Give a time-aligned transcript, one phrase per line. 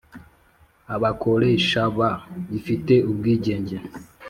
[0.95, 2.07] Abakoreshaba
[2.57, 3.75] ifite ubwigenge